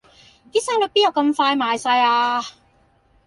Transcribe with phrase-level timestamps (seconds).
[0.51, 2.41] 啲沙律邊有咁快賣晒呀